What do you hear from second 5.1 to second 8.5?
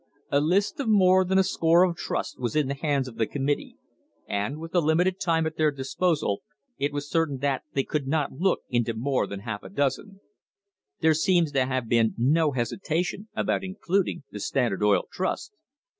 time at their disposal, it was certain that they could not